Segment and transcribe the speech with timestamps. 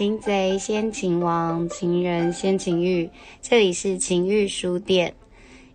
[0.00, 3.10] 擒贼先擒王，情人先擒欲。
[3.42, 5.12] 这里是情欲书店，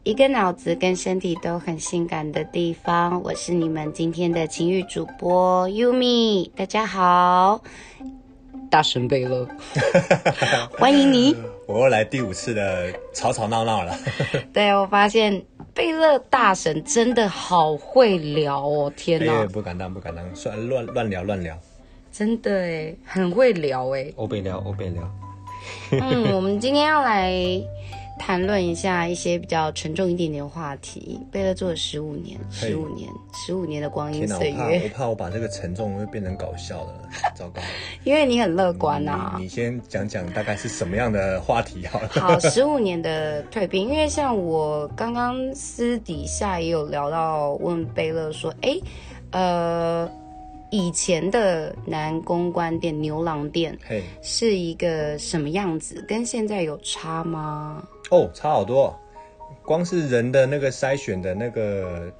[0.01, 3.21] 一个脑子跟身体都很性感的地方。
[3.21, 7.61] 我是你们今天的情欲主播 Yumi，大家好，
[8.71, 9.47] 大神贝勒，
[10.75, 11.35] 欢迎你。
[11.67, 13.95] 我又来第五次的吵吵闹闹了。
[14.51, 15.39] 对我发现
[15.71, 19.43] 贝勒大神真的好会聊哦，天哪！
[19.43, 20.25] 哎，不敢当，不敢当，
[20.67, 21.55] 乱乱乱聊乱聊。
[22.17, 24.09] 真的哎，很会聊哎。
[24.15, 25.03] 欧贝聊，欧贝聊。
[25.91, 27.29] 嗯， 我们今天要来
[28.17, 31.19] 谈论一下一些比较沉重一点点的话题。
[31.29, 34.81] 贝勒做了十五年，十五年，十五年的光阴岁月。
[34.85, 36.93] 我怕我把这个沉重会变成搞笑的，
[37.35, 37.61] 糟糕。
[38.05, 39.35] 因为你很乐观啊。
[39.37, 42.07] 你先讲讲大概是什么样的话题好了。
[42.07, 48.79] 好， 十五年的蜕变，因为像我刚刚私底下也有聊到，问贝勒说，哎，
[49.31, 50.09] 呃。
[50.75, 53.79] 以前的男公关店、牛郎店
[54.21, 56.03] 是一个什么样子？
[56.05, 57.81] 跟现在有差吗？
[58.11, 58.93] 哦，差好多。
[59.63, 62.11] 光是人的那个筛选的那个、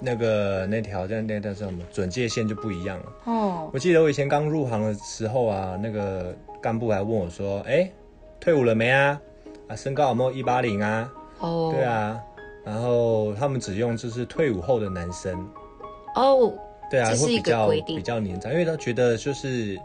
[0.00, 3.12] 那个那条那那叫什么准界线就不一样了。
[3.26, 7.92] 哦，我记得我以前刚入行的时候啊，那个干部还问我说：“哎，
[8.40, 9.20] 退伍了没啊？
[9.68, 12.18] 啊，身高有没有一八零啊？”哦，对啊。
[12.64, 15.46] 然后他们只用就是退伍后的男生。
[16.14, 16.50] 哦。
[16.92, 19.80] 对啊，会比较比较年长，因为他觉得就是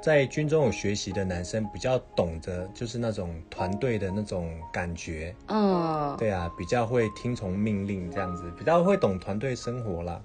[0.00, 5.34] 在军中有学习的男生比较懂得，就是那种团队的那种感觉。
[5.48, 10.22] 嗯，对啊，比较会听从命令这样子，比较会懂团队生活啦。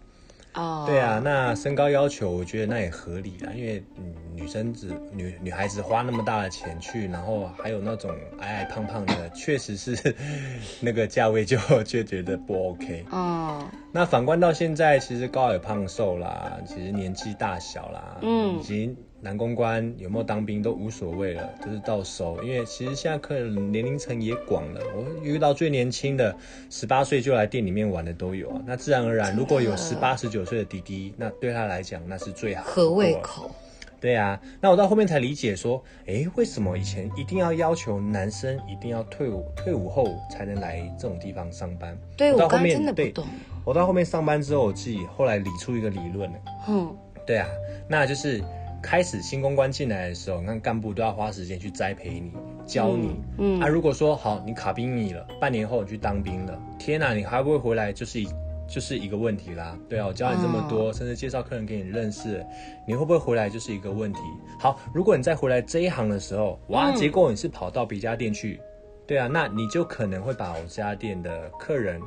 [0.56, 3.84] 哦，对啊，那身高要求，我觉得那也合理啦，因为
[4.34, 10.16] 女生子女女孩子花那么大的钱去，然后还有那种矮矮胖胖的，确实是
[10.82, 13.06] 那个价位就 就觉得不 OK。
[13.12, 18.96] 哦，那反观到现在，其实高矮胖瘦啦，其实年纪大小啦，嗯，以及。
[19.26, 22.38] 男公关有没有当兵都无所谓了，就是到手。
[22.44, 26.38] 因为其实现在客人年龄层也广了，我遇到最年轻的
[26.70, 28.62] 十八岁就来店里面玩的都有啊。
[28.68, 33.50] 那自然而然，如果有十八十九岁的弟弟，那对他来讲那是最好合胃口。
[34.00, 41.98] 对啊，那我到后面才理解说，哎，为什么以前一定要要求男生一定要退伍退伍后才能来这种地方上班？
[42.16, 43.26] 对，我刚真的不懂。
[43.64, 46.38] 我到后面上班之后，我自己后来理出一个理论了。
[46.68, 47.48] 嗯，对啊，
[47.88, 48.44] 那就是。
[48.86, 52.32] 开始新公关进来的时候，你看干部都要花时间去栽培你、
[52.68, 53.20] 教你。
[53.40, 58.28] 嗯，啊，如果说好，你卡兵役了，半年后你去当兵了，天哪，你还不会回来，就是一
[58.68, 59.76] 就是一个问题啦。
[59.90, 62.46] 对啊，我教你这么多，甚至介绍客人给你认识，
[62.88, 64.20] 你会不会回来就是一个问题。
[64.60, 68.62] 好，如果你再回来这一行的时候，哇，结果你是跑到别家店去，
[69.08, 72.00] 对啊，那你就可能会把我这家店的客人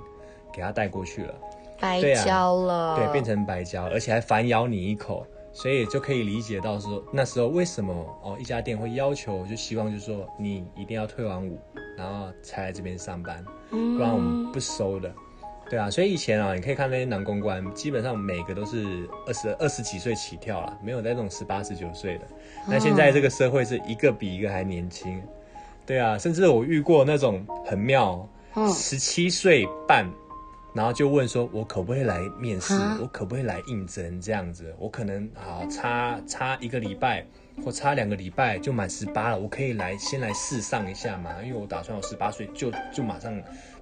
[0.53, 1.35] 给他带过去了，
[1.81, 5.27] 白交了，对，变成白交，而且还反咬你一口。
[5.61, 7.93] 所以就可以理解到说，那时候为什么
[8.23, 11.59] 哦一家店会要求，就希望就是说你一定要退完伍，
[11.97, 15.13] 然后才来这边上班，不然我们不收的。
[15.69, 22.25] 对啊，所以以前啊，你可以看那些男公关，基本上每个都是二十二十几岁起跳啦，没有那种十八十九岁的。
[22.69, 25.21] 那现在这个社会是一个比一个还年轻。
[25.85, 28.25] 对啊，甚至我遇过那种很妙，
[28.73, 30.09] 十七岁半。
[30.75, 32.75] 然后就问说：“我可不可以来面试？
[33.01, 34.21] 我可不可以来应征？
[34.21, 37.25] 这样子，我可能啊差差一个礼拜
[37.65, 41.31] 或差两个礼拜就满十八了，我可以来先来试上一下嘛？
[41.43, 43.33] 因为我打算我十八岁就就马上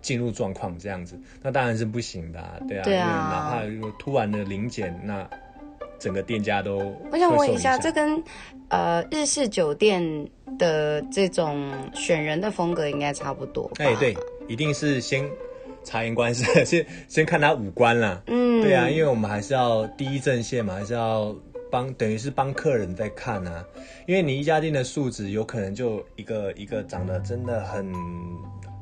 [0.01, 5.29] 进入状况这样子，那当然是不行的，对啊，对啊，哪怕如果突然的零检，那
[5.99, 6.97] 整个店家都……
[7.11, 8.23] 我想问一下，这跟
[8.69, 10.01] 呃日式酒店
[10.57, 13.71] 的这种选人的风格应该差不多？
[13.79, 15.29] 哎，对，一定是先。”
[15.87, 18.21] 察言观色， 先先看他五官啦。
[18.27, 21.33] 嗯，对啊，因为我们还是要第一阵线嘛，还是要
[21.71, 23.65] 帮，等于是帮客人在看啊。
[24.05, 27.93] 因为你一家店的素质，有可能就一个一个长得真的很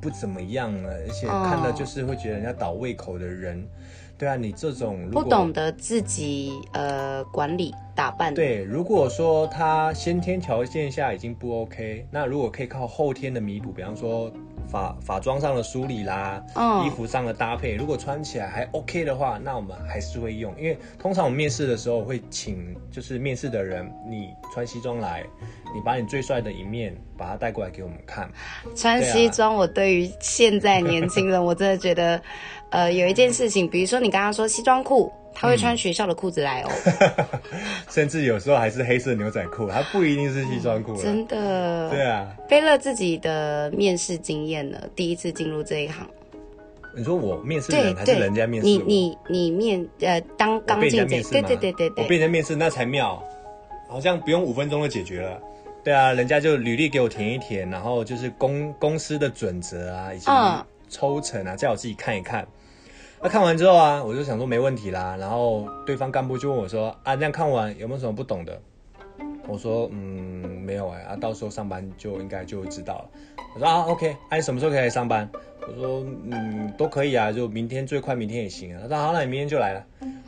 [0.00, 3.68] 不怎么样了，而且看到就是会觉得人家倒胃口的人。
[4.16, 8.32] 对啊，你这种不懂得自己呃管理打扮。
[8.32, 14.32] 对，如果说他先天条件下已经不 OK，那如果可以靠后天的弥补，比方说。
[14.68, 16.42] 法法装上的梳理啦，
[16.84, 20.54] 衣服上的搭配，如果穿起来还 OK 的话，那我们还是会用。
[20.58, 25.24] 因为通常我们面试的时候会请，就是面试的人，你穿西装来，
[25.74, 28.30] 你把你最帅的一面把它带过来给我们看。
[28.74, 32.20] 穿西装，我对于现在年轻人，我真的觉得，
[32.70, 35.12] 呃，有一件事情，比如说你刚刚说西装裤。
[35.34, 36.70] 他会穿学校的裤子来哦，
[37.90, 40.96] 甚至有时候还是黑色牛仔裤，他不一定是西装裤。
[41.02, 41.90] 真的？
[41.90, 42.34] 对啊。
[42.48, 44.78] 贝勒自己的面试经验呢？
[44.94, 46.06] 第一次进入这一行，
[46.96, 48.68] 你说我面试人还是人家面试？
[48.68, 53.22] 你你你面呃当刚进这，对对对对对，我被人家面试那才妙。
[53.86, 55.38] 好像不用五分钟就解决了。
[55.84, 60.26] 对啊，人家就履历给我填一填，然后就是公公司的准则啊，以及
[60.88, 62.44] 抽成啊，叫我自己看一看。
[63.24, 65.16] 那看完之后啊，我就想说没问题啦。
[65.18, 68.60] 然后对方干部就问我说：“啊，这样看完有没有什么不懂的？”
[69.48, 71.00] 我说：“嗯，没有哎。
[71.04, 73.08] 啊，到时候上班就应该就会知道了。”
[73.54, 75.26] 我说：“啊，OK，啊，你什么时候可以来上班？”
[75.68, 76.00] 我说
[76.30, 79.84] ：“嗯，都可以啊，就明天最快明天也行啊。”他说：“好，那你明天就来了。”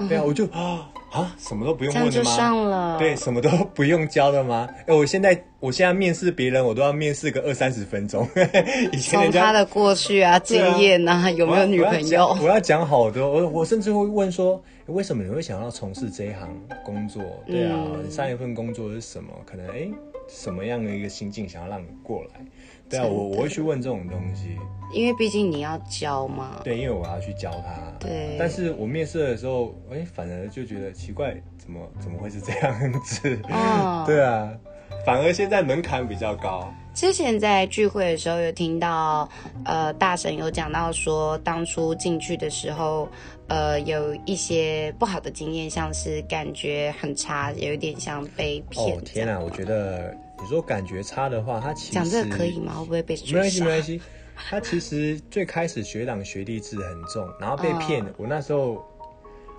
[0.09, 0.91] 对啊，我就啊。
[1.12, 2.97] 啊，什么都不用问的吗？
[2.99, 4.69] 对，什么都不用教的吗？
[4.87, 8.29] 哎，我现在我现在面试别人，我都要面试个二三十分钟。
[8.93, 12.37] 以前他的过去 啊，经验啊，有没有女朋友？
[12.43, 16.49] 我要讲好多，我我甚至会问说，为什么你会想要从事这一行
[16.85, 17.23] 工作？
[17.47, 19.31] 对啊，你上一份工作是什么？
[19.47, 19.88] 可能哎，
[20.28, 22.44] 什么样的一个心境想要让你过来？
[22.88, 24.56] 对啊，我我会去问这种东西，
[24.93, 26.61] 因为毕竟你要教嘛。
[26.62, 27.76] 对，因为我要去教他。
[27.99, 28.37] 对。
[28.38, 33.38] 但是我面试的时候，哎，反而就觉得奇怪，怎么怎么会是这样子？
[33.50, 34.05] 哦。
[34.06, 34.56] 对啊，
[35.05, 36.73] 反而现在门槛比较高。
[36.94, 39.29] 之前在聚会的时候有听到，
[39.65, 43.09] 呃，大神有讲到说，当初进去的时候，
[43.49, 48.97] 呃，有一些不好的经验，像是感觉很差，有一点像被骗。
[48.97, 50.17] 哦天哪，我觉得。
[50.38, 52.75] 你说感觉差的话，他其实讲这个可以吗？
[52.81, 53.99] 会不会被没关系，没关系。
[54.37, 58.05] 他其实最开始学长学弟制很重，然后被骗。
[58.19, 58.85] 我那时候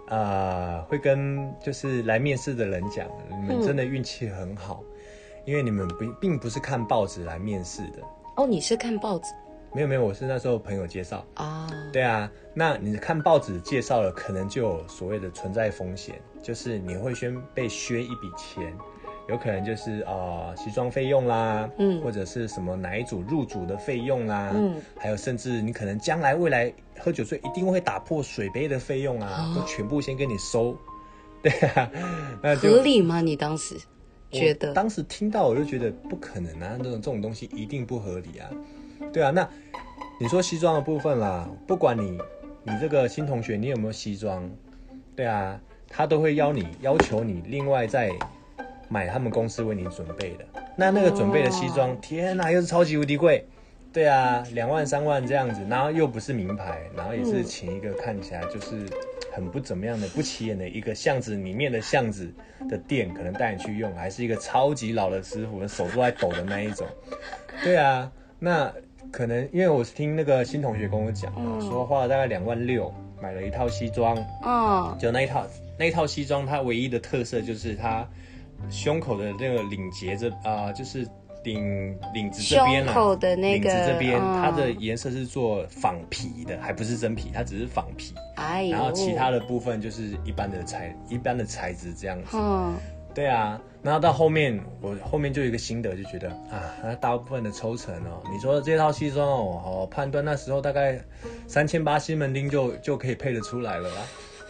[0.07, 4.83] 呃，会跟就是来面试的人讲，你们真的运气很好，
[5.47, 8.03] 因为你们不并不是看报纸来面试的。
[8.35, 9.31] 哦，你是看报纸？
[9.73, 11.69] 没有没有，我是那时候朋友介绍啊。
[11.93, 18.75] 对啊，那你看报纸介绍了，可能就有所谓的存在风险，就是你会先被削一笔钱。
[19.29, 30.77] 有可能就是呃西装费用啦，嗯，或者是什么哪一组入组的费用啦，嗯，还有甚至你可能将来未来喝酒醉一定会打破水杯的费用啊，都全部先给你收，
[31.43, 31.89] 对啊，
[32.41, 33.19] 那合理吗？
[33.19, 33.77] 你当时
[34.31, 34.73] 觉得？
[34.73, 38.49] 当时听到我就觉得不可能啊，这种这种东西一定不合理啊，
[39.11, 39.47] 对啊，那
[40.19, 42.17] 你说西装的部分啦，不管你
[42.63, 44.49] 你这个新同学你有没有西装，
[45.15, 48.11] 对啊，他都会邀你要求你另外再。
[48.89, 50.45] 买他们公司为你准备的，
[50.77, 53.45] 那那个准备的西装，天哪，又是超级无敌贵，
[53.91, 58.85] 对啊，两万三万这样子，然后又不是名牌，然后也是请一个看起来就是
[59.37, 62.33] 很不怎么样的、不起眼的一个巷子里面的巷子
[62.67, 66.87] 的店，可能带你去用，还是一个超级老的师傅，手都在抖的那一种，
[67.63, 68.73] 对啊，那
[69.11, 71.31] 可能因为我是听那个新同学跟我讲，
[71.61, 72.91] 说花了大概两万六
[73.21, 75.45] 买了一套西装，哦，就那一套
[75.77, 78.03] 那一套西装，它唯一的特色就是它。
[78.71, 81.07] 胸口的那个领结这啊，就是
[81.47, 88.13] 领领子这边啊，的那个领子这边，它的颜色是做仿皮的，还不是真皮，它只是仿皮。
[88.35, 92.35] 哎然后其他的部分就是一般的材一般的材质这样子。
[92.37, 92.75] 嗯。
[93.15, 100.99] 对啊，然后到后面我后面就有一个心得，就觉得啊，那大部分的抽成哦，你说这套西装哦，我，判断那时候大概
[101.47, 104.01] 三千八西门町就就可以配得出来了啦。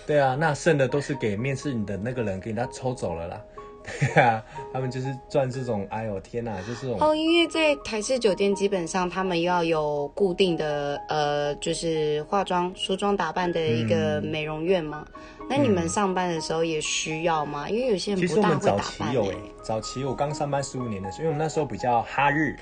[0.06, 3.42] 对啊，那剩的都是给面试你的那个人给他抽走了啦。
[3.86, 4.44] 对啊，
[4.74, 15.06] 他们就是赚这种，哎呦天哪，就是哦，因为在台式酒店，基本上他们要有固定的呃，就是化妆、梳妆打扮的一个美容院嘛。
[15.50, 17.70] 那你们上班的时候也需要吗？
[17.70, 19.14] 因为有些人不大会打扮。
[19.14, 22.56] 有哎，早期我刚上班十五年的时候，因为我们那时候比较哈日，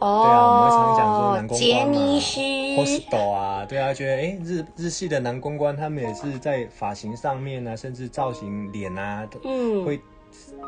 [0.00, 1.94] 哦，对啊，我们会常讲说男公关嘛
[2.76, 10.00] ，hostel 啊，对啊，觉得哎日日系的男公关，他们也是在发型上面啊，甚至造型脸啊，嗯，会。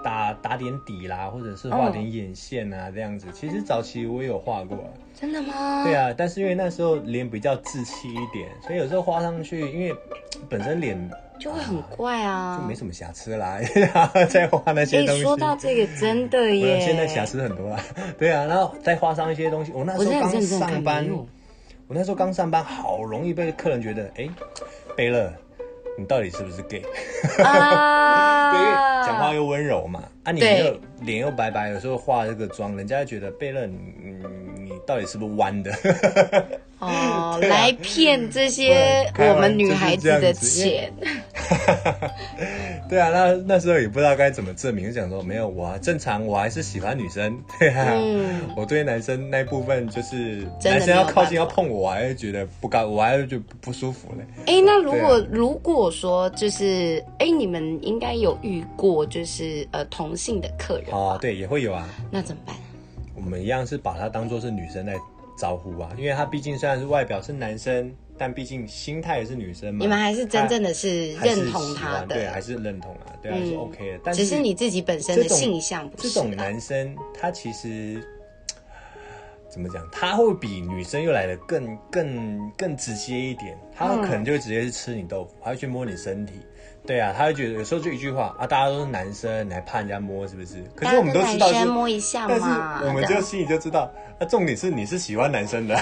[0.03, 3.27] 打打点底啦，或者是画点眼线啊，这样子。
[3.33, 4.79] 其实早期我也有画过。
[5.19, 5.85] 真的吗？
[5.85, 9.95] 对啊，但是因为那时候脸比较稚气一点，所以有时候画上去，因为
[10.49, 13.59] 本身脸就会很怪啊，就没什么瑕疵啦。
[14.29, 15.23] 再画那些东西。
[15.23, 16.81] 说到这个，真的耶。
[16.81, 17.81] 现在瑕疵很多啦。
[18.19, 19.73] 对啊，然后再画上一些东西。
[19.75, 21.09] 我那时候刚上班，
[21.89, 24.29] 我那时候刚上班，好容易被客人觉得，哎，
[24.97, 25.33] 贝勒。
[25.99, 26.83] 你到底是不是 gay？
[27.43, 28.61] 啊，对，
[29.07, 34.17] 讲话又温柔嘛，啊，你又脸又白白，有时候化这个妆，人家觉得贝勒，你
[34.57, 35.73] 你到底是不是弯的？
[36.78, 40.93] 哦， 来骗这些我们女孩子的钱。
[42.88, 47.37] 对啊，那那时候也不知道该怎么证明，就讲说没有我正常，我还是喜欢女生。
[47.59, 47.93] 对啊，
[48.57, 54.25] 我对男生那部分就是男生要靠近要碰我，我还是觉得不高，我还是觉得不舒服嘞。
[54.47, 61.19] 哎，那如果如果说就是哎，你们应该有遇过就是呃同性的客人啊？
[61.21, 61.88] 对，也会有啊。
[62.11, 62.55] 那怎么办？
[63.17, 64.95] 我们一样是把他当做是女生来
[65.37, 74.01] 招呼啊，因为他毕竟虽然是外表是男生，但毕竟心态也是女生嘛，你们还是真正的是认同他的，对，还是认同啊，对，还是 OK 的。
[74.05, 76.09] 但只是你自己本身的性向不是。
[76.09, 78.03] 这种男生他其实
[79.57, 79.83] 怎么讲？
[79.91, 86.35] 他会比女生又来的更更更直接一点，他可能就会直接去吃你豆腐，他会去摸你身体。
[86.87, 90.63] 对啊，他会觉得有时候就一句话啊，大家都是男生，你还怕人家摸是不是？
[90.75, 92.83] 可是我们都知道，摸一下嘛。
[92.85, 95.75] 我们就心里就知道，那重点是你是喜欢男生的。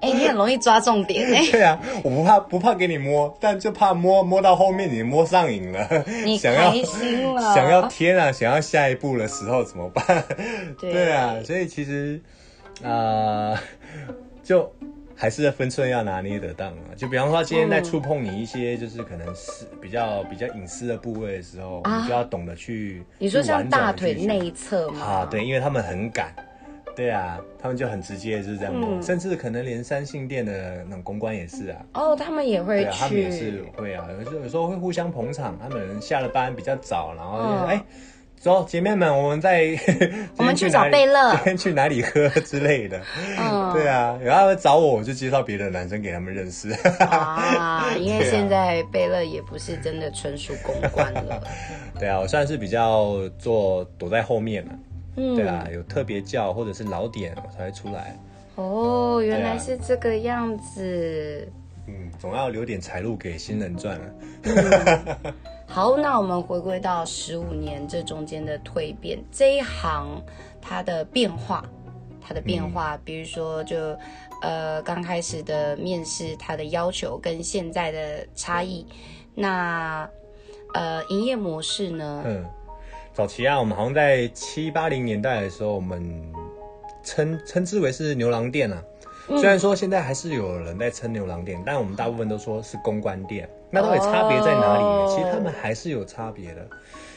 [0.00, 1.46] 哎，你很容易抓重点哎。
[1.50, 5.86] 对啊，我不怕不怕给你摸，但就怕摸摸到后面你摸上瘾了，
[6.24, 10.24] 你开心了，想要天啊，想要下一步的时候怎么办？
[10.80, 12.18] 对啊，所以其实
[12.84, 13.60] 啊，
[14.42, 14.72] 就。
[15.16, 16.96] 还是分寸要拿捏得当啊！
[16.96, 23.02] 就比方说，今天在触碰你一些就是可能是比较比较隐私的部位的时候，你就要懂得去。
[23.18, 25.04] 你说像大腿内侧吗？
[25.04, 26.34] 啊，对，因为他们很敢，
[26.96, 31.84] 对啊，他们就很直接就是这样嗯，甚至可能连三性店的那种公关也是啊。
[31.92, 37.84] 哦，他们也会去，他们也是会啊，有时有时候会互相捧场，他们下了班比较早，然后哎。
[38.40, 39.78] 走，姐妹们，我们在
[40.38, 42.98] 我们去找贝勒，今天 去哪里喝 之类的。
[43.38, 46.70] 嗯，对啊，然后找我，我就介绍别的男生给他们认识。
[47.00, 51.42] 啊，因为现在贝勒也不是真的纯属公关了。
[51.98, 54.72] 对啊，我算是比较做躲在后面嘛。
[55.16, 58.18] 嗯，对啊，有特别叫或者是老点我才会出来。
[58.54, 61.46] 哦，原来是这个样子。
[61.86, 65.34] 嗯，总要留点财路给新人赚啊。
[65.72, 70.20] 好，那我们回归到十五年这中间的蜕变，这一行
[70.60, 71.64] 它的变化，
[72.20, 73.96] 它的变化，比如说就
[74.42, 78.84] 呃刚开始的面试，它的要求跟现在的差异，
[79.32, 80.10] 那
[80.74, 82.24] 呃营业模式呢？
[82.26, 82.44] 嗯，
[83.12, 86.32] 早期啊，我们好像在七八零年代的时候，我们
[87.04, 88.82] 称称之为是牛郎店啊。
[89.28, 93.48] 虽然说现在还是有人在称牛郎店，但我们大部分都说是公关店。
[93.70, 95.06] 那到底差别在哪里呢？
[95.08, 96.66] 其实他们还是有差别的。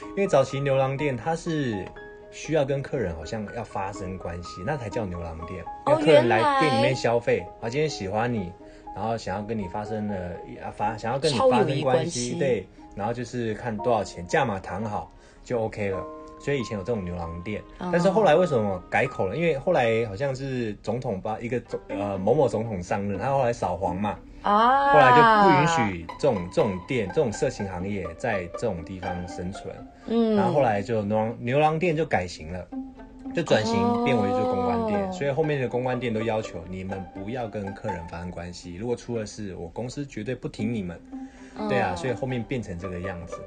[0.09, 1.83] 因为早期牛郎店它是
[2.31, 5.63] 需要跟客人好像要发生关系，那才叫牛郎店。
[5.85, 8.51] 哦，客人来店里面消费，啊，今天喜欢你，
[8.95, 10.15] 然后想要跟你发生了
[10.63, 15.11] 啊发，想要跟你发生关系，对，然后就是看多少钱，价码谈好
[15.43, 16.03] 就 OK 了。
[16.39, 19.35] 所以以前有这种牛郎店，但是后来为什么改口了？
[19.37, 29.73] 因为后来好像是总统吧一个总呃某某总统上任，他后来扫黄嘛，啊，后来就不允许这种这种店、这种色情行业在这种地方生存。
[30.07, 32.67] 嗯，然后后来就牛郎牛郎店就改型了，
[33.33, 35.11] 就转型变为就公关店。
[35.13, 40.99] 所以后面的公关店都要求你们不要跟客人发生关系，如果出了事，我公司绝对不挺你们。
[41.69, 43.39] 对啊，所以后面变成这个样子。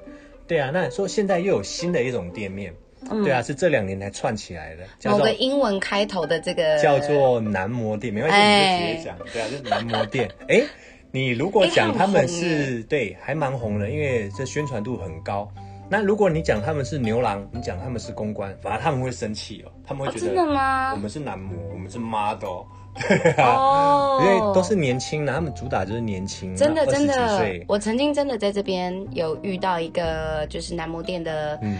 [0.46, 2.72] 对啊，那说现在又有新的一种店面。
[3.08, 9.18] 对啊，是这两年才串起来的，某个英文开头的这个叫做男模店，没关系，你就直接讲。
[9.32, 10.28] 对啊，就是男模店。
[10.48, 10.62] 哎，
[11.10, 15.48] 你如果讲他们是对，还蛮红的，因为这宣传度很高。
[15.88, 20.92] 那如果你讲他们是牛郎，你讲他们是公关，反而他们会生气哦，他们会觉得真的吗？
[20.92, 22.64] 我们是男模，我们是 model，
[23.08, 27.40] 对啊， 因为都是年轻的，他们主打就是年轻，真的真的。
[27.68, 31.78] 我曾经真的在这边有遇到一个就是男模店的，嗯。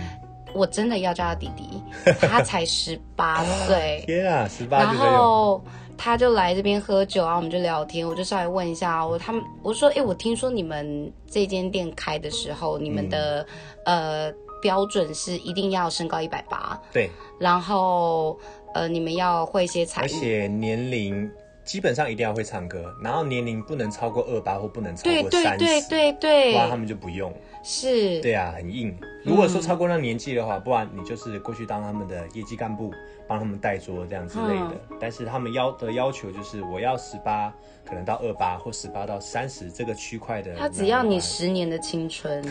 [0.57, 1.83] 我真的要叫他弟弟，
[2.21, 4.03] 他才十八岁。
[4.07, 4.79] 天啊，十八！
[4.79, 5.63] 然后
[5.97, 13.47] 他就来这边喝酒啊，我们就聊天，我就稍微问一下我他们，我说，哎，我听说你们这间店开的时候，你们的
[13.85, 14.33] 呃
[14.63, 18.39] 标准是一定要身高一百八，对，然后
[18.75, 21.31] 呃你们要会一些才艺，而且年龄。
[21.67, 27.31] 基本上一定要会唱歌，然后年龄不能超过二八或不能超过三十，对对对对不然他们就不用。
[27.65, 28.97] 是，对啊，很硬。
[29.25, 32.95] 如果说超过那年纪的话，不然你就是过去当他们的业绩干部，
[33.27, 34.81] 帮他们带桌这样之类的。
[35.01, 37.53] 但是他们要的要求就是我要十八，
[37.85, 40.55] 可能到二八或十八到三十这个区块的。
[40.55, 42.45] 他只要你十年的青春。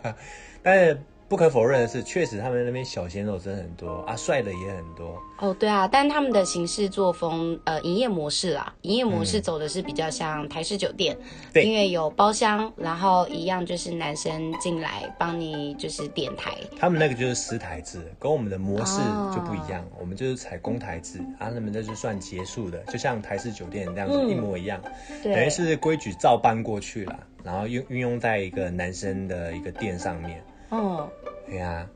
[0.62, 5.54] 但不可否认的是，确实他们那边小鲜肉真的很多啊，帅的也很多哦。
[5.58, 11.16] 对啊，但他们的行事作风，呃，营业模式啦，营业模式走的是比较像台式酒店，
[11.52, 16.54] 对，因为有包厢，然后一样就是男生进来帮你就是点台。
[16.78, 19.00] 他们那个就是私台制，跟我们的模式
[19.34, 24.80] 就不一样，我们就是采公台制，啊，他们那就算结束的，就像台式酒店那样子一模一样，
[25.24, 30.40] 等于是规矩照搬过去了，然后运运用在一个男生的一个店上面。
[30.70, 31.10] 哦，
[31.46, 31.88] 对呀，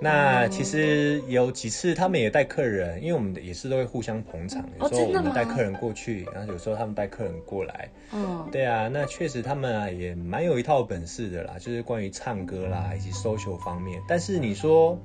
[0.00, 7.88] 那其实有几次他们也带客人，因为我们也是都会互相捧场，有时候我们带客人过去，然后有时候他们带客人过来。
[8.12, 14.02] 嗯，对啊，那确实他们啊也蛮有一套本事的啦，就是关于唱歌啦以及 social 方面。
[14.06, 14.98] 但是你说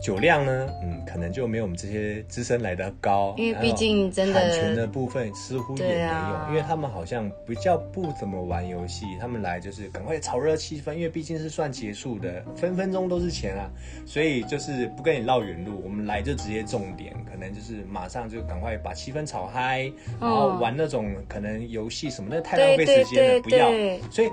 [0.00, 13.70] 酒量呢，嗯，可能就没有我们这些资深来的高，因为毕竟真的产权的部分似乎也没有，因为他们好像比较不怎么玩游戏，他们来就是赶快炒热气氛，因为毕竟是算结束的，分分钟都是钱啊，
[14.04, 23.70] 所以就是不跟你绕远路，我们来就直接重点，可能就是马上就赶快把气氛炒嗨，然后玩那种可能游戏什么的太浪费时间了，不要，
[24.10, 24.28] 所以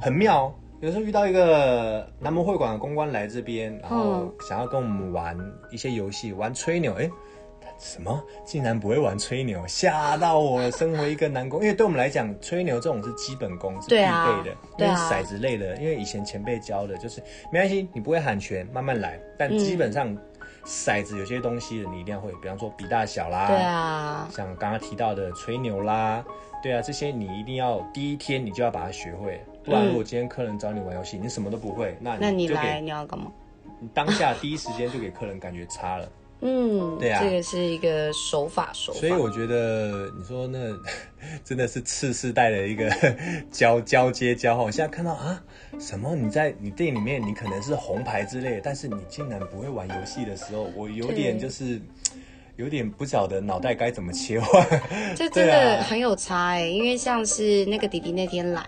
[0.00, 0.54] 很妙。
[0.84, 5.34] 有时候遇到一个南门会馆的公关来这边，然后想要跟我们玩
[5.70, 7.10] 一些游戏，玩吹牛，哎，
[7.78, 8.22] 什么？
[8.44, 10.70] 竟然不会玩吹牛，吓到我了！
[10.70, 20.14] 身为一个男工， 因为对我们来讲，吹牛这种是基本功，是必备的，因为骰子类的，因为以前前辈教的，就是没关系，你不会喊拳，慢慢来，但基本上
[20.66, 26.22] 骰子有些东西你一定要会，比方说比大小啦，对啊，像刚刚提到的吹牛啦，
[26.62, 29.40] 对啊，这些你一定要第一天你就要把它学会。
[29.64, 33.32] 不然，如果今天客人找你玩游戏，你什么都不会，那那你来你要干嘛？
[33.80, 36.08] 你当下第一时间就给客人感觉差了。
[36.46, 39.00] 嗯，对啊，这个是一个手法手法。
[39.00, 40.58] 所以我觉得你说那
[41.42, 42.90] 真的是次世代的一个
[43.50, 44.70] 交交接交换。
[44.70, 45.42] 现在看到啊，
[45.78, 51.80] 什么你在你店里面你可能是红牌之类的，但是你竟然不会玩游戏的时候，我有点就是。
[52.56, 54.64] 有点不晓得脑袋该怎么切换，
[55.16, 58.64] 这真的很有差哎，因为像是那个弟弟那天来，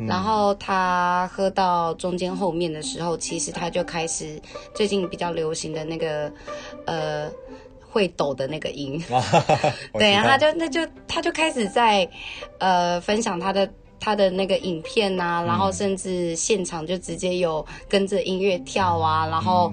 [0.00, 4.40] 然后他喝到中间后面的时候，其实他就开始
[4.74, 6.32] 最近比较流行的那个
[6.86, 7.30] 呃
[7.88, 9.00] 会抖的那个音，
[9.94, 12.08] 对，然后他就那就他就开始在
[12.58, 19.72] 呃分享他的他的那个影片呐，然后甚至现场就直接有跟着音乐跳啊，然后。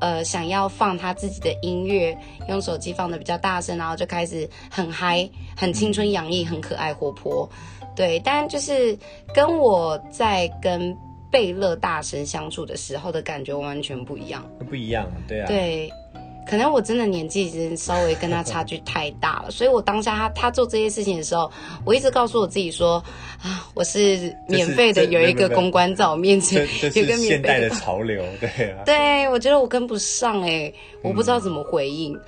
[0.00, 2.16] 呃，想要放他自己的音乐，
[2.48, 7.48] 用手机放的比较大声，然后就开始很嗨，很青春洋溢，很可爱活泼。
[7.94, 8.96] 对，但就是
[9.32, 10.96] 跟我在跟
[11.30, 15.90] 贝勒大神相处的时候的感觉完全不一样，不一样，对啊，对。
[16.46, 21.50] 可能我真的年纪已经稍微跟他差距太大了，所以我当下他他做这些事情的时候，
[21.84, 23.02] 我一直告诉我自己说
[23.42, 30.72] 啊，我是免费的，有一个公关在我面前，有个现代的潮流，对啊， 对我觉得我跟不上哎，
[31.02, 32.18] 我不知道怎么回应。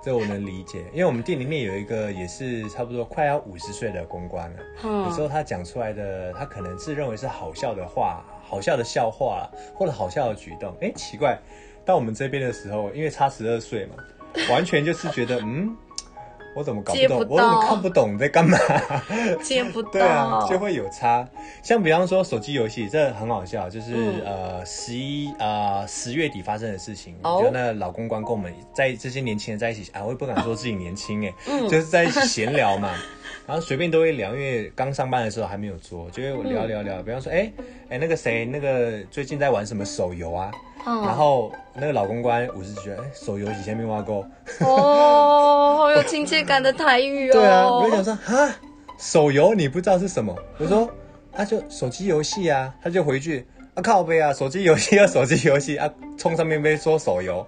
[0.00, 4.58] 这我能理解，因为我们店里面有一个也是差不多快要五十岁的公关了，
[5.06, 11.38] 有时候他讲出来的，他可能自认为是好笑的话、好笑的笑话或者好笑的举动，哎，奇怪。
[11.88, 13.94] 到我们这边的时候，因为差十二岁嘛，
[14.52, 15.74] 完全就是觉得，嗯，
[16.54, 18.58] 我怎么搞不懂，我怎么看不懂你在干嘛？
[19.42, 21.26] 接不到，对啊，就会有差。
[21.62, 31.32] 像比方说手机游戏，这很好笑，就是呃十一呃十月底发生的事情，就那老公关跟我们在这些年轻人在一起啊，我也不敢说自己年轻哎，
[31.70, 32.92] 就是在一起闲聊嘛，
[33.46, 37.02] 然后随便都会聊，因为刚上班的时候还没有做，就会聊聊聊。
[37.02, 37.50] 比方说，哎
[37.88, 40.50] 哎那个谁，那个最近在玩什么手游啊？
[40.84, 44.26] 然后那个老公关我是觉得，哎，手游以前没挖过，
[44.60, 47.32] 哦， 好有亲切感的台语哦。
[47.34, 48.56] 对啊，我就想说啊，
[48.98, 50.34] 手游你不知道是什么？
[50.58, 50.88] 我说
[51.34, 57.46] 啊，就手机游戏啊，他就回去啊靠背啊，手机游戏啊， 手机游戏啊，冲上面被说手游，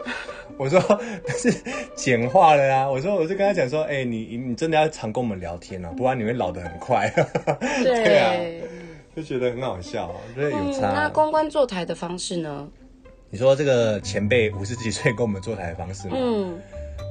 [0.58, 0.80] 我说
[1.28, 1.52] 是
[1.96, 7.10] 简化了啊，我说我就跟他讲说，哎，你你真的要常跟我们聊天啊，不然你会老得很快。
[7.82, 8.30] 对啊，
[9.16, 10.92] 就觉得很好笑，觉得有差。
[10.92, 12.68] 那公关坐台的方式呢？
[13.30, 16.16] 你说这个前辈五十几岁跟我们坐台的方式吗？
[16.18, 16.60] 嗯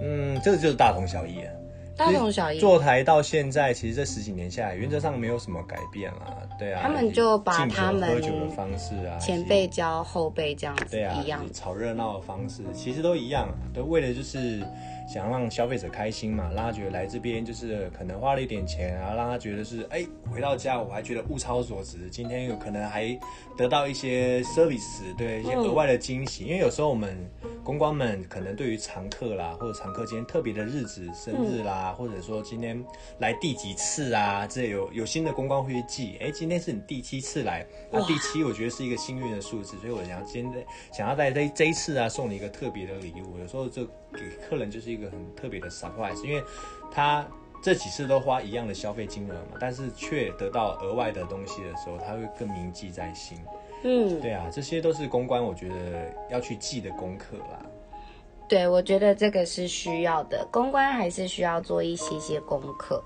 [0.02, 1.52] 嗯，这个就是大同小异啊。
[2.00, 2.60] 大同小异。
[2.60, 6.38] 坐台到现在，其实这十几年下来，原则上没有什么改变啦。
[6.58, 6.80] 对啊。
[6.82, 14.66] 他们就把他们喝酒的方式啊，前辈教后辈这样子，对啊，一样炒热闹的方式，其实都一样，都为了就是。
[15.12, 23.20] 想让消费者开心嘛，让他觉得来这边就是可能花了一点钱啊，让他觉得是哎，回到家我还觉得物超所值，今天有可能还
[23.58, 26.44] 得到一些 service，对一些额外的惊喜。
[26.44, 27.18] 因为有时候我们
[27.64, 32.84] 公关们可能对于常客啦，或者常客今天特别的日子、生日啦，或者说今天
[33.20, 43.88] 来第几次啊，这有有新的公关会去记，哎，今天是你第七次来，那第七我觉得是一个幸运的数字，所以我想今天想要在这这一次啊送你一个特别的礼物，有时候就。
[44.12, 46.44] 给客人就是一个很特别的 surprise，因为
[46.92, 47.24] 他
[47.62, 53.38] 这几次都花一样的消费金额嘛，但是却得到额外的东西的时候，他会更铭记在心。
[53.84, 57.64] 嗯，对啊，这些都是公关，我觉得要去记的功课啦。
[58.50, 63.02] 对，我觉得这个是需要的，公关还是需要做一些些功课，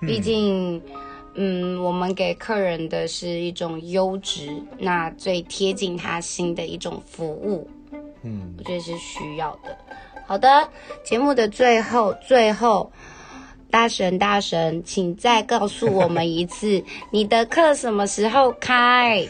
[0.00, 0.82] 毕竟，
[1.34, 7.70] 嗯，我们给客人的是一种优质，那最贴近他心的一种服务。
[8.22, 9.76] 嗯，我觉得是需要的。
[10.26, 10.68] 好的，
[11.04, 12.90] 节目的最后，最后，
[13.70, 16.82] 大神大神，请再告诉我们一次，
[17.12, 19.24] 你的课什么时候开？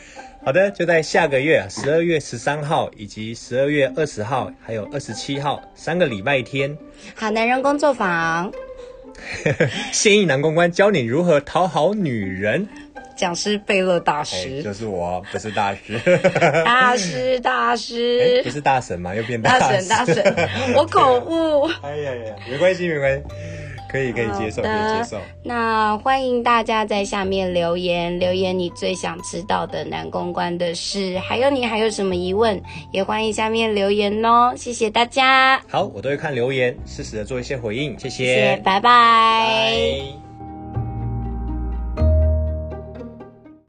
[0.48, 6.74] 好的，就在下个月十二月十三号以及十二月二十号，还有二十七号三个礼拜天，
[7.14, 8.50] 好男人工作坊，
[9.92, 12.66] 现役男公关教你如何讨好女人。
[13.14, 16.00] 讲师贝勒大师，就是我，不是大师。
[16.64, 19.14] 大师大师，不是大神吗？
[19.14, 20.34] 又变大神大神，
[20.74, 21.68] 我口误。
[21.82, 23.24] 哎呀呀，没关系没关系，
[23.88, 25.18] 可以可以接受可以接受。
[25.42, 32.60] 那欢迎大家在下面留言，留言你最想知道的男公关的事，还有你还有什么疑问，
[32.92, 34.52] 也欢迎下面留言哦。
[34.56, 35.60] 谢谢大家。
[35.68, 37.98] 好，我都会看留言，适时的做一些回应。
[37.98, 40.27] 谢谢，拜拜。